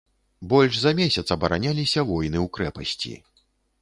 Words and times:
Больш 0.53 0.77
за 0.83 0.93
месяц 0.99 1.23
абараняліся 1.35 2.07
воіны 2.13 2.39
ў 2.45 2.47
крэпасці. 2.59 3.13